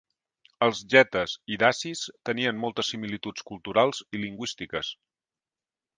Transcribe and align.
Els 0.67 0.79
getes 0.93 1.35
i 1.57 1.59
dacis 1.65 2.01
tenien 2.29 2.59
moltes 2.63 2.91
similituds 2.95 3.47
culturals 3.51 4.01
i 4.19 4.23
lingüístiques. 4.23 4.95